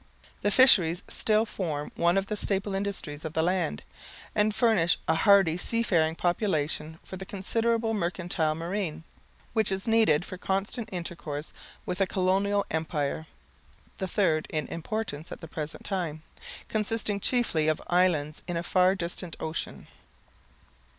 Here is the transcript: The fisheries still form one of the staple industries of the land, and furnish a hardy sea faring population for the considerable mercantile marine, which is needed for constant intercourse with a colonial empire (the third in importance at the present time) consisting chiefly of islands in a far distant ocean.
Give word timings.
The 0.41 0.49
fisheries 0.49 1.03
still 1.07 1.45
form 1.45 1.91
one 1.93 2.17
of 2.17 2.25
the 2.25 2.35
staple 2.35 2.73
industries 2.73 3.23
of 3.23 3.33
the 3.33 3.43
land, 3.43 3.83
and 4.33 4.55
furnish 4.55 4.97
a 5.07 5.13
hardy 5.13 5.59
sea 5.59 5.83
faring 5.83 6.15
population 6.15 6.97
for 7.03 7.17
the 7.17 7.23
considerable 7.23 7.93
mercantile 7.93 8.55
marine, 8.55 9.03
which 9.53 9.71
is 9.71 9.87
needed 9.87 10.25
for 10.25 10.39
constant 10.39 10.89
intercourse 10.91 11.53
with 11.85 12.01
a 12.01 12.07
colonial 12.07 12.65
empire 12.71 13.27
(the 13.99 14.07
third 14.07 14.47
in 14.49 14.67
importance 14.69 15.31
at 15.31 15.39
the 15.39 15.47
present 15.47 15.85
time) 15.85 16.23
consisting 16.67 17.19
chiefly 17.19 17.67
of 17.67 17.79
islands 17.85 18.41
in 18.47 18.57
a 18.57 18.63
far 18.63 18.95
distant 18.95 19.35
ocean. 19.39 19.87